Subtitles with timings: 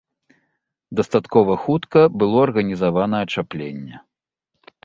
[0.99, 3.95] Дастаткова хутка было арганізавана ачапленне.